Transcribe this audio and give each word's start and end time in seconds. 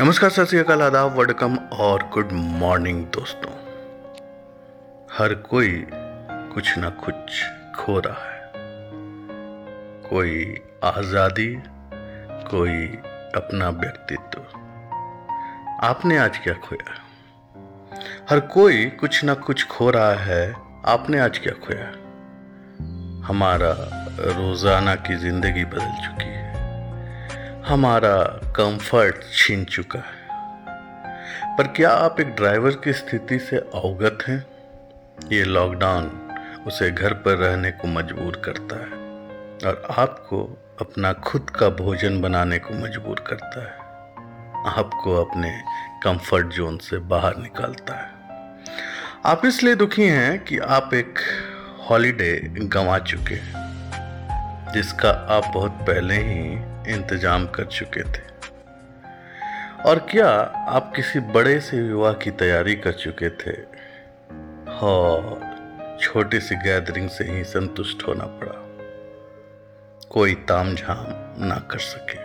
नमस्कार, 0.00 0.30
सत 0.30 0.44
श्रीकाल 0.44 0.82
आदाब, 0.82 1.18
वडकम 1.18 1.56
और 1.56 2.02
गुड 2.02 2.28
मॉर्निंग 2.32 3.04
दोस्तों। 3.06 3.50
हर 5.18 5.34
कोई 5.34 5.86
कुछ 6.54 6.78
ना 6.78 6.88
कुछ 6.88 7.42
खो 7.76 7.98
रहा 8.00 8.30
है। 8.30 8.50
कोई 10.10 10.60
आज़ादी, 10.84 11.56
कोई 12.50 12.86
अपना 13.36 13.68
व्यक्तित्व। 13.68 14.40
आपने 15.86 16.18
आज 16.18 16.38
क्या 16.38 16.54
खोया? 16.54 16.94
हर 18.30 18.40
कोई 18.40 18.86
कुछ 18.86 19.24
ना 19.24 19.34
कुछ 19.34 19.66
खो 19.66 19.90
रहा 19.90 20.14
है। 20.14 20.54
आपने 20.86 21.20
आज 21.20 21.38
क्या 21.38 21.52
खोया? 21.52 21.86
हमारा 23.26 23.72
रोज़ाना 24.20 24.94
की 24.94 25.16
ज़िंदगी 25.16 25.64
बदल 25.64 26.06
चुकी 26.06 26.24
है। 26.24 26.41
हमारा 27.66 28.24
कंफर्ट 28.56 29.14
छीन 29.32 29.64
चुका 29.64 29.98
है। 29.98 30.28
पर 31.56 31.66
क्या 31.66 31.90
आप 31.90 32.20
एक 32.20 32.26
ड्राइवर 32.26 32.70
की 32.70 32.92
स्थिति 32.92 33.38
से 33.38 33.56
अवगत 33.56 34.18
हैं? 34.28 34.46
ये 35.32 35.44
लॉकडाउन 35.44 36.04
उसे 36.66 36.90
घर 36.90 37.14
पर 37.14 37.34
रहने 37.34 37.70
को 37.70 37.88
मजबूर 37.88 38.42
करता 38.44 38.76
है 38.76 38.90
और 39.70 39.86
आपको 39.98 40.58
अपना 40.80 41.12
खुद 41.12 41.50
का 41.50 41.68
भोजन 41.68 42.20
बनाने 42.20 42.58
को 42.58 42.74
मजबूर 42.74 43.24
करता 43.26 43.62
है। 43.62 43.78
आपको 44.78 45.24
अपने 45.24 45.62
कंफर्ट 46.02 46.46
जोन 46.46 46.76
से 46.76 46.98
बाहर 46.98 47.36
निकालता 47.36 47.94
है। 47.94 48.10
आप 49.26 49.46
इसलिए 49.46 49.74
दुखी 49.74 50.08
हैं 50.08 50.44
कि 50.44 50.58
आप 50.58 50.94
एक 50.94 51.18
हॉलिडे 51.90 52.40
गंवा 52.48 52.98
चुके 52.98 53.34
हैं। 53.34 53.61
जिसका 54.74 55.10
आप 55.10 55.50
बहुत 55.54 55.70
पहले 55.70 56.14
ही 56.14 56.52
इंतज़ाम 56.92 57.46
कर 57.46 57.64
चुके 57.64 58.02
थे। 58.02 58.32
और 59.86 59.98
क्या 59.98 60.28
आप 60.68 60.92
किसी 60.96 61.20
बड़े 61.20 61.60
से 61.60 61.82
विवाह 61.82 62.12
की 62.12 62.30
तैयारी 62.30 62.74
कर 62.74 62.92
चुके 62.92 63.30
थे? 63.30 63.52
और 64.82 65.52
छोटी 66.00 66.40
सी 66.40 66.54
गैदरिंग 66.54 67.08
से 67.08 67.24
ही 67.24 67.44
संतुष्ट 67.44 68.08
होना 68.08 68.24
पड़ा। 68.24 68.58
कोई 70.10 70.34
ताम 70.34 70.74
झाम 70.74 71.06
ना 71.46 71.68
कर 71.70 71.78
सके। 71.78 72.18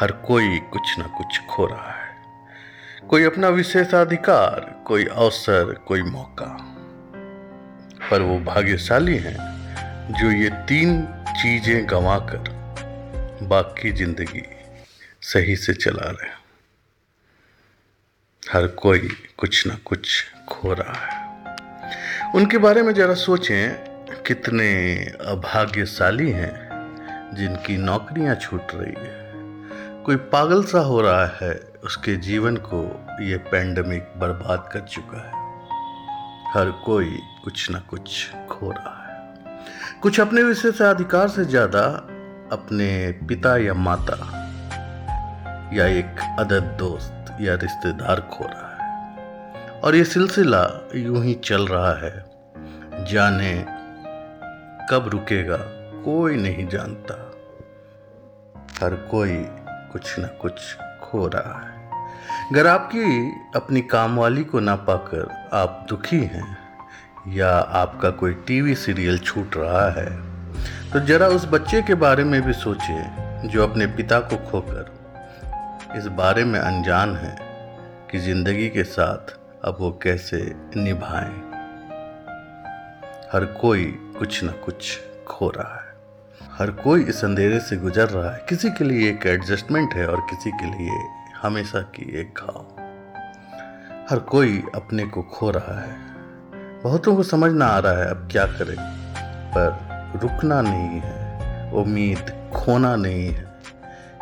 हर 0.00 0.12
कोई 0.12 0.58
कुछ 0.58 0.98
ना 0.98 1.06
कुछ 1.06 1.40
खो 1.50 1.66
रहा 1.66 1.92
है। 1.92 2.14
कोई 3.08 3.24
अपना 3.24 3.48
विशेषाधिकार 3.48 4.82
कोई 4.86 5.04
अवसर, 5.04 5.74
कोई 5.86 6.02
मौका। 6.02 6.56
पर 8.10 8.20
वो 8.20 8.38
भाग्यशाली 8.38 9.16
हैं 9.16 9.54
जो 10.10 10.30
ये 10.30 10.50
तीन 10.50 11.02
चीज़ें 11.44 11.86
गंवाकर 11.90 12.44
बाकी 13.42 13.90
ज़िंदगी 13.92 14.42
सही 15.20 15.56
से 15.56 15.74
चला 15.74 16.10
रहे 16.10 16.28
हर 18.52 18.66
कोई 18.66 18.98
कुछ 19.38 19.66
ना 19.66 19.74
कुछ 19.84 20.24
खो 20.48 20.72
रहा 20.72 20.92
है। 20.92 22.32
उनके 22.34 22.58
बारे 22.58 22.82
में 22.82 22.94
जरा 22.94 23.14
सोचें, 23.14 23.74
कितने 24.22 24.94
अभाग्यशाली 25.26 26.30
हैं 26.30 27.34
जिनकी 27.34 27.76
नौकरियाँ 27.76 28.34
छूट 28.34 28.62
रही 28.74 29.06
है। 29.06 30.02
कोई 30.02 30.16
पागल 30.16 30.64
सा 30.64 30.80
हो 30.80 31.00
रहा 31.00 31.26
है, 31.26 31.54
उसके 31.84 32.16
जीवन 32.16 32.56
को 32.56 32.82
ये 33.20 33.36
पैंडमिक 33.36 34.12
बर्बाद 34.16 34.68
कर 34.72 34.80
चुका 34.80 35.18
है। 35.18 35.32
हर 36.54 36.70
कोई 36.70 37.18
कुछ 37.44 37.70
ना 37.70 37.78
कुछ 37.78 38.30
खो 38.50 38.70
रहा 38.70 38.98
है। 38.98 39.03
कुछ 40.02 40.20
अपने 40.20 40.42
विशेषाधिकार 40.42 41.28
से 41.28 41.44
ज़्यादा 41.44 41.80
अपने 42.52 43.12
पिता 43.28 43.56
या 43.56 43.74
माता 43.74 44.16
या 45.72 45.86
एक 45.86 46.20
अदद 46.38 46.76
दोस्त 46.78 47.36
या 47.40 47.54
रिश्तेदार 47.54 48.20
खो 48.20 48.44
रहा 48.44 48.68
है। 48.68 49.80
और 49.80 49.96
ये 49.96 50.04
सिलसिला 50.04 50.90
यूँ 50.94 51.24
ही 51.24 51.34
चल 51.34 51.66
रहा 51.66 51.92
है। 51.94 52.24
जाने 53.04 53.54
कब 54.90 55.08
रुकेगा, 55.08 55.56
कोई 56.04 56.36
नहीं 56.36 56.68
जानता। 56.68 57.14
हर 58.82 58.94
कोई 58.94 59.36
कुछ 59.92 60.18
न 60.18 60.28
कुछ 60.42 60.60
खो 61.02 61.26
रहा 61.28 61.58
है। 61.60 61.72
अगर 62.52 62.66
आपकी 62.66 63.30
अपनी 63.56 63.80
काम 63.80 64.16
वाली 64.16 64.44
को 64.44 64.60
ना 64.60 64.76
पाकर 64.76 65.48
आप 65.52 65.86
दुखी 65.88 66.20
हैं 66.20 66.63
या 67.28 67.50
आपका 67.50 68.10
कोई 68.10 68.32
टीवी 68.32 68.74
सीरियल 68.74 69.18
छूट 69.18 69.56
रहा 69.56 69.90
है 69.90 70.10
तो 70.92 71.00
जरा 71.00 71.26
उस 71.26 71.46
बच्चे 71.46 71.82
के 71.82 71.94
बारे 71.94 72.24
में 72.24 72.42
भी 72.42 72.52
सोचिए 72.52 73.04
जो 73.48 73.66
अपने 73.68 73.86
पिता 73.86 74.20
को 74.20 74.36
खोकर 74.36 74.94
इस 75.96 76.06
बारे 76.06 76.44
में 76.44 76.60
अनजान 76.60 77.16
है 77.16 77.38
कि 78.10 78.18
ज़िंदगी 78.18 78.68
के 78.68 78.84
साथ 78.84 79.38
अब 79.64 79.76
वो 79.80 80.00
कैसे 80.02 80.54
निभाएँ। 80.76 81.42
हर 83.32 83.44
कोई 83.44 83.84
कुछ 84.18 84.44
ना 84.44 84.52
कुछ 84.52 85.00
खो 85.26 85.50
रहा 85.50 85.74
है। 85.74 85.94
हर 86.52 86.70
कोई 86.70 87.04
इस 87.04 87.24
अंधेरे 87.24 87.60
से 87.60 87.76
गुजर 87.76 88.08
रहा 88.08 88.30
है। 88.30 88.46
किसी 88.48 88.70
के 88.70 88.84
लिए 88.84 89.10
एक 89.10 89.26
एडजस्टमेंट 89.26 89.94
है 89.94 90.06
और 90.06 90.20
किसी 90.20 90.50
के 90.50 90.66
लिए 90.66 91.08
हमेशा 91.42 91.80
की 91.80 92.20
एक 92.20 92.34
घाव। 92.38 92.66
हर 94.10 94.18
कोई 94.18 94.62
अपने 94.74 95.06
को 95.06 95.22
खो 95.22 95.50
रहा 95.50 95.80
है। 95.80 96.13
बहुतों 96.84 97.16
को 97.16 97.22
समझ 97.22 97.52
ना 97.52 97.66
आ 97.66 97.78
रहा 97.78 97.92
है 97.92 98.10
अब 98.10 98.28
क्या 98.32 98.46
करें। 98.46 98.76
पर 99.56 99.94
रुकना 100.22 100.62
नहीं 100.62 101.00
है, 101.04 101.72
उम्मीद 101.72 102.50
खोना 102.56 102.96
नहीं 102.96 103.28
है। 103.28 103.54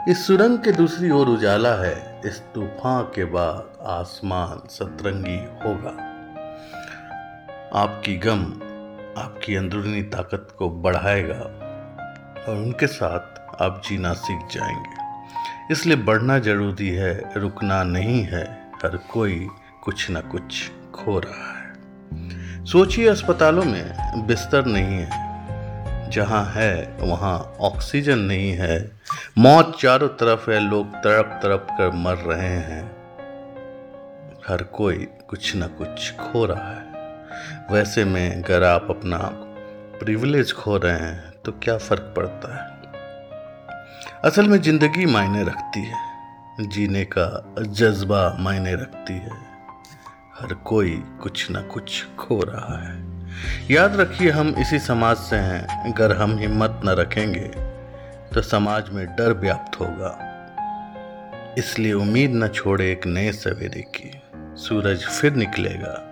इस 0.08 0.26
सुरंग 0.26 0.58
के 0.58 0.72
दूसरी 0.72 1.10
ओर 1.10 1.26
उजाला 1.28 1.74
है, 1.74 2.20
इस 2.26 2.42
तूफ़ान 2.54 3.02
के 3.02 3.24
बाद 3.24 3.82
आसमान 3.86 4.68
सतरंगी 4.68 5.36
होगा। 5.36 5.90
आपकी 7.80 8.16
गम 8.16 8.42
आपकी 9.22 9.56
अंदरूनी 9.56 10.02
ताकत 10.02 10.48
को 10.58 10.70
बढ़ाएगा 10.70 11.40
और 12.48 12.56
उनके 12.56 12.86
साथ 12.86 13.38
आप 13.62 13.82
जीना 13.88 14.12
सीख 14.12 14.46
जाएँगे। 14.52 15.02
इसलिए 15.72 15.96
बढ़ना 15.96 16.38
ज़रूरी 16.38 16.88
है, 16.88 17.32
रुकना 17.36 17.82
नहीं 17.82 18.22
है, 18.22 18.72
हर 18.76 18.96
कोई 18.96 19.48
कुछ 19.84 20.10
ना 20.10 20.20
कुछ 20.20 20.70
खो 20.94 21.18
रहा 21.18 21.58
है। 21.58 21.61
सोचिए 22.66 23.08
अस्पतालों 23.08 23.64
में 23.64 23.92
बिस्तर 24.26 24.66
नहीं 24.66 24.84
है। 24.84 26.10
जहाँ 26.10 26.52
है, 26.56 26.96
वहाँ 27.00 27.56
ऑक्सीजन 27.60 28.18
नहीं 28.18 28.52
है। 28.52 28.92
मौत 29.38 29.76
चारों 29.80 30.08
तरफ़ 30.08 30.50
है, 30.50 30.60
लोग 30.60 30.94
तड़प 30.94 31.40
तड़प 31.42 31.66
कर 31.70 31.90
मर 31.90 32.14
रहे 32.14 32.48
हैं। 32.48 32.96
हर 34.48 34.62
कोई 34.62 35.08
कुछ 35.28 35.56
ना 35.56 35.66
कुछ 35.66 36.12
खो 36.12 36.46
रहा 36.46 36.70
है। 36.70 36.92
वैसे 37.70 38.04
में 38.04 38.44
अगर 38.44 38.64
आप 38.64 38.86
अपना 38.90 39.18
प्रिविलेज 40.00 40.52
खो 40.52 40.76
रहे 40.76 40.98
हैं 40.98 41.32
तो 41.44 41.52
क्या 41.52 41.78
फ़र्क 41.78 42.14
पड़ता 42.16 42.56
है? 42.56 42.72
असल 44.24 44.48
में 44.48 44.60
ज़िंदगी 44.60 45.06
मायने 45.06 45.42
रखती 45.42 45.84
है। 45.84 45.96
जीने 46.60 47.04
का 47.04 47.54
जज्बा 47.60 48.36
मायने 48.40 48.74
रखती 48.74 49.14
है। 49.14 49.51
हर 50.42 50.54
कोई 50.54 51.04
कुछ 51.22 51.50
ना 51.50 51.62
कुछ 51.62 52.06
खो 52.18 52.40
रहा 52.40 52.78
है। 52.78 53.22
याद 53.70 53.96
रखिए, 53.96 54.30
हम 54.30 54.54
इसी 54.58 54.78
समाज 54.78 55.16
से 55.16 55.36
हैं। 55.36 55.92
अगर 55.92 56.16
हम 56.16 56.38
हिम्मत 56.38 56.80
न 56.84 56.88
रखेंगे 56.88 57.72
तो 58.34 58.42
समाज 58.42 58.88
में 58.88 59.06
डर 59.06 59.32
व्याप्त 59.32 59.80
होगा। 59.80 60.28
इसलिए 61.58 61.92
उम्मीद 61.92 62.30
न 62.34 62.48
छोड़े 62.48 62.92
एक 62.92 63.06
नए 63.06 63.32
सवेरे 63.32 63.80
की। 63.80 64.22
सूरज 64.36 65.04
फिर 65.04 65.32
निकलेगा। 65.32 66.08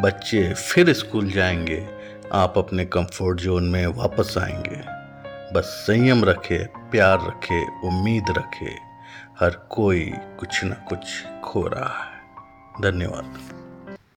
बच्चे 0.00 0.54
फिर 0.54 0.92
स्कूल 0.92 1.30
जाएँगे। 1.30 1.86
आप 2.32 2.58
अपने 2.58 2.84
कंफर्ट 2.84 3.40
जोन 3.40 3.64
में 3.64 3.86
वापस 3.86 4.34
आएँगे। 4.38 4.82
बस 5.54 5.64
संयम 5.64 6.24
रखे, 6.24 6.64
प्यार 6.64 7.18
रखे, 7.26 7.88
उम्मीद 7.88 8.24
रखे। 8.30 8.94
हर 9.40 9.50
कोई 9.50 10.12
कुछ 10.38 10.64
ना 10.64 10.74
कुछ 10.74 11.26
खो 11.44 11.66
रहा 11.66 12.04
है। 12.04 12.14
धन्यवाद। 12.82 13.63